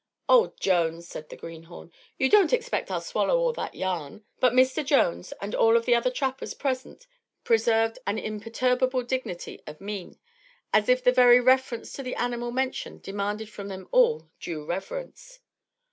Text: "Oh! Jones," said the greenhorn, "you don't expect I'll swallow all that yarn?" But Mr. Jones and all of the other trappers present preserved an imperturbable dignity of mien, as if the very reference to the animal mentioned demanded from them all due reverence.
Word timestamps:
"Oh! 0.27 0.53
Jones," 0.59 1.07
said 1.07 1.29
the 1.29 1.35
greenhorn, 1.37 1.91
"you 2.17 2.27
don't 2.27 2.53
expect 2.53 2.89
I'll 2.89 3.01
swallow 3.01 3.37
all 3.37 3.53
that 3.53 3.75
yarn?" 3.75 4.25
But 4.39 4.51
Mr. 4.53 4.83
Jones 4.83 5.31
and 5.39 5.53
all 5.53 5.77
of 5.77 5.85
the 5.85 5.93
other 5.93 6.09
trappers 6.09 6.55
present 6.55 7.05
preserved 7.43 7.99
an 8.07 8.17
imperturbable 8.17 9.03
dignity 9.03 9.61
of 9.67 9.79
mien, 9.79 10.17
as 10.73 10.89
if 10.89 11.03
the 11.03 11.11
very 11.11 11.39
reference 11.39 11.93
to 11.93 12.01
the 12.01 12.15
animal 12.15 12.49
mentioned 12.49 13.03
demanded 13.03 13.47
from 13.47 13.67
them 13.67 13.87
all 13.91 14.31
due 14.39 14.65
reverence. 14.65 15.39